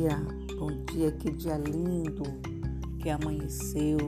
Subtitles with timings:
[0.00, 0.16] dia,
[0.58, 2.22] bom dia, que dia lindo
[2.98, 3.98] que amanheceu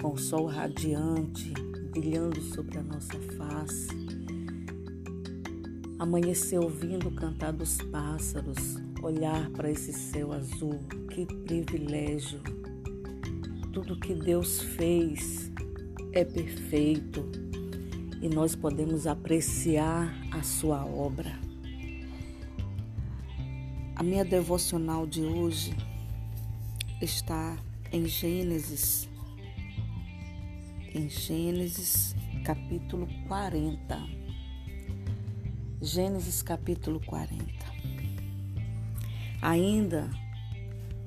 [0.00, 1.52] com o sol radiante
[1.92, 3.86] brilhando sobre a nossa face.
[6.00, 12.40] Amanhecer ouvindo cantar dos pássaros, olhar para esse céu azul, que privilégio.
[13.72, 15.52] Tudo que Deus fez
[16.12, 17.30] é perfeito
[18.20, 21.41] e nós podemos apreciar a sua obra.
[23.94, 25.76] A minha devocional de hoje
[27.00, 27.58] está
[27.92, 29.06] em Gênesis,
[30.94, 34.02] em Gênesis capítulo 40.
[35.82, 37.44] Gênesis capítulo 40.
[39.42, 40.08] Ainda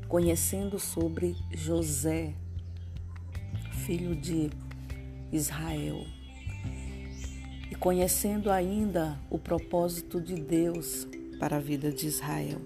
[0.08, 2.36] conhecendo sobre José,
[3.84, 4.52] filho de
[5.32, 6.06] Israel,
[7.72, 11.08] e conhecendo ainda o propósito de Deus
[11.40, 12.62] para a vida de Israel.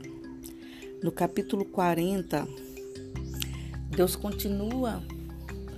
[1.02, 2.45] No capítulo 40,
[3.89, 5.02] Deus continua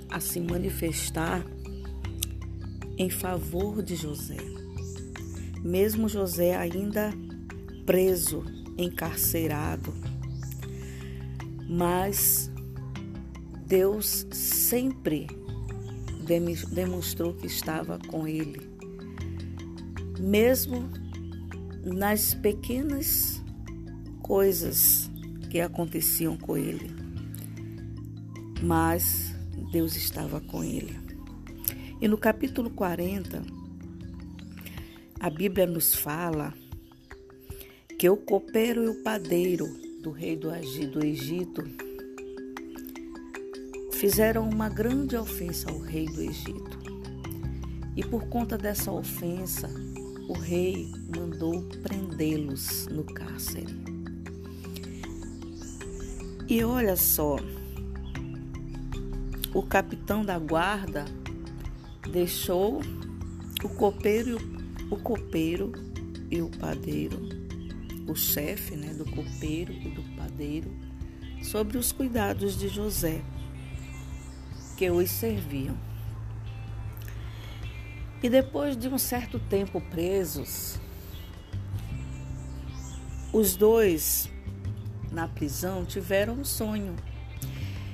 [0.09, 1.45] a se manifestar
[2.97, 4.37] em favor de José.
[5.63, 7.13] Mesmo José ainda
[7.85, 8.43] preso,
[8.79, 9.93] encarcerado,
[11.69, 12.49] mas
[13.67, 15.27] Deus sempre
[16.71, 18.59] demonstrou que estava com ele,
[20.19, 20.89] mesmo
[21.83, 23.39] nas pequenas
[24.23, 25.10] coisas
[25.51, 26.89] que aconteciam com ele.
[28.63, 29.35] Mas
[29.69, 30.97] Deus estava com ele.
[31.99, 33.43] E no capítulo 40,
[35.19, 36.53] a Bíblia nos fala
[37.99, 39.67] que o copeiro e o padeiro
[40.01, 40.49] do rei do,
[40.91, 41.63] do Egito
[43.91, 46.79] fizeram uma grande ofensa ao rei do Egito.
[47.97, 49.69] E por conta dessa ofensa,
[50.29, 54.00] o rei mandou prendê-los no cárcere.
[56.51, 57.37] E olha só,
[59.53, 61.05] o capitão da guarda
[62.11, 62.81] deixou
[63.63, 64.37] o copeiro,
[64.91, 65.71] o copeiro
[66.29, 67.21] e o padeiro,
[68.05, 70.69] o chefe né, do copeiro e do padeiro,
[71.41, 73.21] sobre os cuidados de José,
[74.75, 75.77] que os serviam.
[78.21, 80.77] E depois de um certo tempo presos,
[83.31, 84.29] os dois
[85.11, 86.95] na prisão tiveram um sonho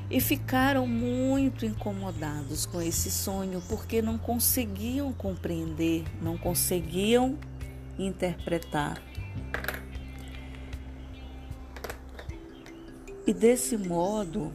[0.10, 7.38] e ficaram muito incomodados com esse sonho porque não conseguiam compreender, não conseguiam
[8.00, 9.02] interpretar.
[13.26, 14.54] E desse modo,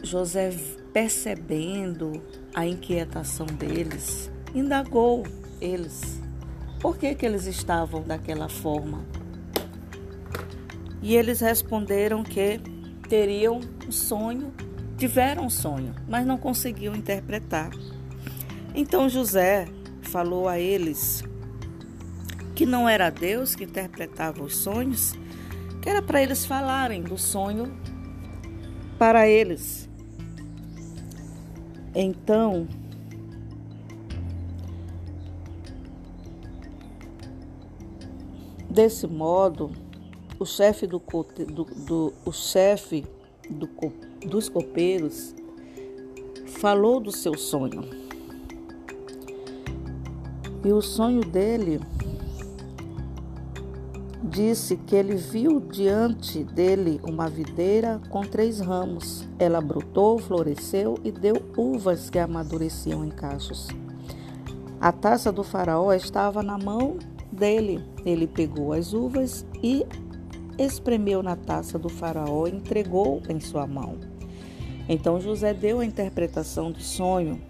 [0.00, 0.50] José,
[0.92, 2.22] percebendo
[2.54, 5.24] a inquietação deles, indagou
[5.60, 6.20] eles
[6.80, 9.04] por que, que eles estavam daquela forma.
[11.06, 12.60] E eles responderam que
[13.08, 14.52] teriam um sonho,
[14.98, 17.70] tiveram um sonho, mas não conseguiam interpretar.
[18.74, 19.68] Então José
[20.02, 21.22] falou a eles
[22.56, 25.14] que não era Deus que interpretava os sonhos,
[25.80, 27.72] que era para eles falarem do sonho
[28.98, 29.88] para eles.
[31.94, 32.66] Então,
[38.68, 39.85] desse modo,
[40.38, 43.04] o chefe do, do, do, o chefe
[43.48, 43.68] do,
[44.26, 45.34] dos copeiros
[46.46, 47.82] falou do seu sonho.
[50.64, 51.80] E o sonho dele
[54.22, 59.26] disse que ele viu diante dele uma videira com três ramos.
[59.38, 63.68] Ela brotou, floresceu e deu uvas que amadureciam em cachos.
[64.80, 66.98] A taça do faraó estava na mão
[67.30, 67.82] dele.
[68.04, 69.86] Ele pegou as uvas e
[70.58, 73.98] espremeu na taça do faraó e entregou em sua mão.
[74.88, 77.40] Então José deu a interpretação do sonho.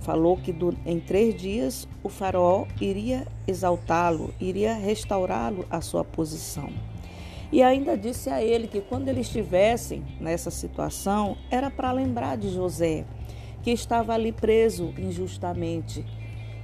[0.00, 0.54] Falou que
[0.84, 6.70] em três dias o faraó iria exaltá-lo, iria restaurá-lo à sua posição.
[7.52, 12.48] E ainda disse a ele que quando eles estivessem nessa situação, era para lembrar de
[12.48, 13.04] José,
[13.62, 16.04] que estava ali preso injustamente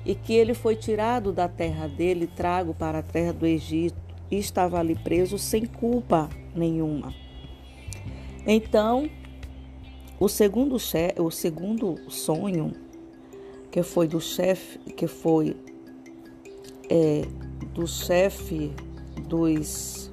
[0.05, 4.37] e que ele foi tirado da terra dele, trago para a terra do Egito e
[4.37, 7.15] estava ali preso sem culpa nenhuma.
[8.47, 9.09] Então,
[10.19, 12.73] o segundo, o segundo sonho,
[13.71, 15.57] que foi do chefe, que foi
[16.91, 17.23] é,
[17.75, 18.73] do chefe
[19.29, 20.11] dos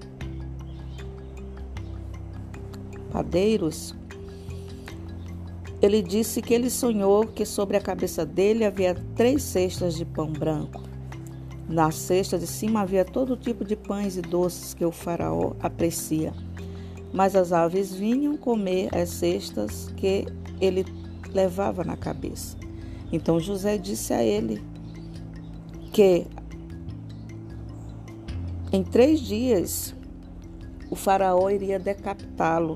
[3.11, 3.95] padeiros,
[5.81, 10.31] ele disse que ele sonhou que sobre a cabeça dele havia três cestas de pão
[10.31, 10.94] branco
[11.67, 16.33] na cesta de cima havia todo tipo de pães e doces que o faraó aprecia.
[17.15, 20.27] mas as aves vinham comer as cestas que
[20.59, 20.85] ele
[21.33, 22.57] levava na cabeça.
[23.09, 24.61] Então José disse a ele
[25.93, 26.27] que
[28.69, 29.95] em três dias
[30.89, 32.75] o faraó iria decapitá-lo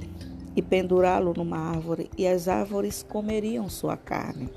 [0.55, 4.49] e pendurá-lo numa árvore, e as árvores comeriam sua carne.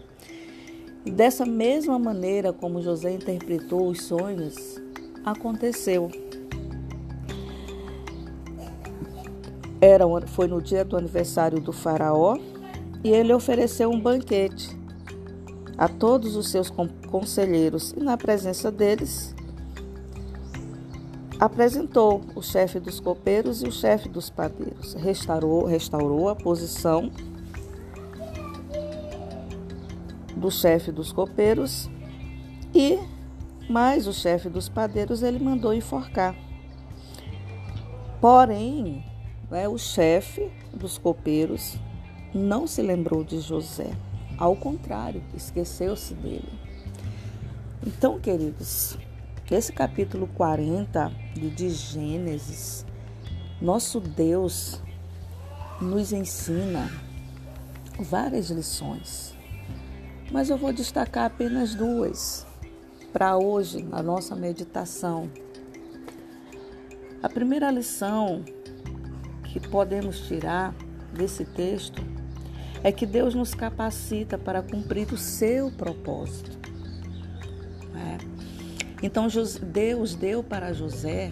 [1.05, 4.81] Dessa mesma maneira como José interpretou os sonhos,
[5.25, 6.11] aconteceu.
[9.81, 12.37] Era, foi no dia do aniversário do faraó
[13.03, 14.71] e ele ofereceu um banquete
[15.77, 16.73] a todos os seus
[17.11, 19.35] conselheiros e na presença deles
[21.41, 24.95] apresentou o chefe dos copeiros e o chefe dos padeiros.
[24.95, 27.11] Restaurou, restaurou a posição
[30.43, 31.89] do chefe dos copeiros
[32.75, 32.99] e
[33.71, 36.35] mais o chefe dos padeiros ele mandou enforcar.
[38.21, 39.05] Porém,
[39.51, 41.77] né, o chefe dos copeiros
[42.35, 43.91] não se lembrou de José.
[44.37, 46.53] Ao contrário, esqueceu-se dele.
[47.87, 48.99] Então, queridos,
[49.51, 52.87] esse capítulo 40 de Gênesis,
[53.61, 54.81] nosso Deus
[55.79, 56.91] nos ensina
[57.99, 59.37] várias lições,
[60.33, 62.47] mas eu vou destacar apenas duas
[63.13, 65.31] para hoje na nossa meditação.
[67.23, 68.43] A primeira lição
[69.45, 70.75] que podemos tirar
[71.13, 72.03] desse texto
[72.83, 76.59] é que Deus nos capacita para cumprir o seu propósito.
[77.95, 78.19] É.
[79.03, 79.29] Então
[79.63, 81.31] Deus deu para José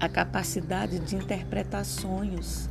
[0.00, 2.68] a capacidade de interpretar sonhos,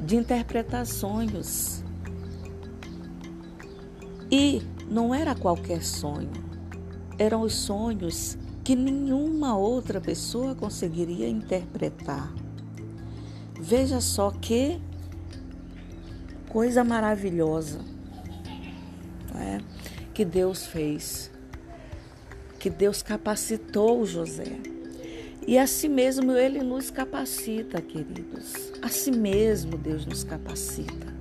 [0.00, 1.83] de interpretar sonhos.
[4.36, 4.60] E
[4.90, 6.32] não era qualquer sonho,
[7.16, 12.34] eram os sonhos que nenhuma outra pessoa conseguiria interpretar.
[13.60, 14.80] Veja só que
[16.48, 17.78] coisa maravilhosa
[19.36, 19.60] é?
[20.12, 21.30] que Deus fez,
[22.58, 24.58] que Deus capacitou José.
[25.46, 28.72] E assim mesmo ele nos capacita, queridos.
[28.82, 31.13] Assim mesmo Deus nos capacita.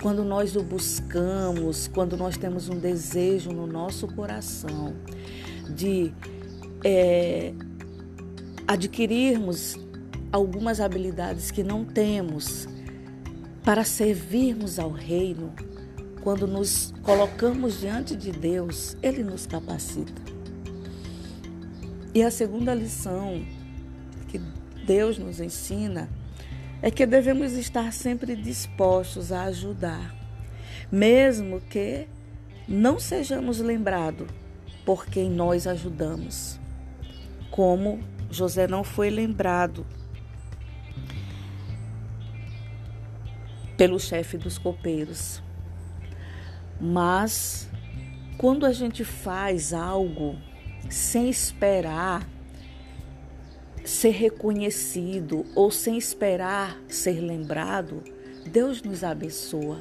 [0.00, 4.94] Quando nós o buscamos, quando nós temos um desejo no nosso coração
[5.68, 6.12] de
[6.84, 7.52] é,
[8.66, 9.76] adquirirmos
[10.30, 12.68] algumas habilidades que não temos
[13.64, 15.52] para servirmos ao Reino,
[16.22, 20.22] quando nos colocamos diante de Deus, Ele nos capacita.
[22.14, 23.44] E a segunda lição
[24.28, 24.38] que
[24.86, 26.08] Deus nos ensina
[26.80, 30.14] é que devemos estar sempre dispostos a ajudar,
[30.90, 32.06] mesmo que
[32.66, 34.28] não sejamos lembrados
[34.84, 36.58] por quem nós ajudamos.
[37.50, 39.84] Como José não foi lembrado
[43.76, 45.42] pelo chefe dos copeiros.
[46.80, 47.68] Mas
[48.36, 50.36] quando a gente faz algo
[50.90, 52.28] sem esperar
[53.88, 58.02] ser reconhecido ou sem esperar ser lembrado,
[58.46, 59.78] Deus nos abençoa.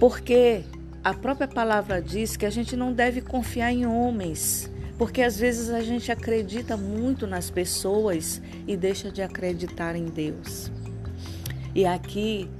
[0.00, 0.64] Porque
[1.02, 4.68] a própria palavra diz que a gente não deve confiar em homens,
[4.98, 10.70] porque às vezes a gente acredita muito nas pessoas e deixa de acreditar em Deus.
[11.72, 12.50] E aqui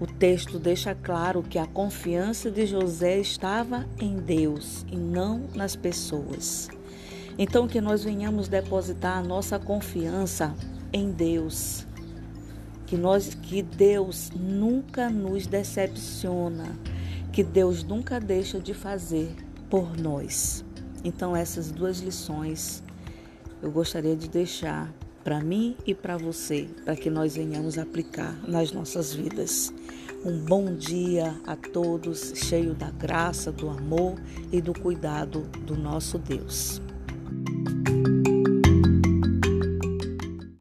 [0.00, 5.76] o texto deixa claro que a confiança de José estava em Deus e não nas
[5.76, 6.68] pessoas.
[7.38, 10.54] Então que nós venhamos depositar a nossa confiança
[10.92, 11.86] em Deus.
[12.86, 16.78] Que nós que Deus nunca nos decepciona,
[17.32, 19.34] que Deus nunca deixa de fazer
[19.68, 20.64] por nós.
[21.02, 22.82] Então essas duas lições
[23.60, 24.92] eu gostaria de deixar
[25.24, 29.72] para mim e para você, para que nós venhamos aplicar nas nossas vidas.
[30.22, 34.16] Um bom dia a todos, cheio da graça, do amor
[34.52, 36.80] e do cuidado do nosso Deus.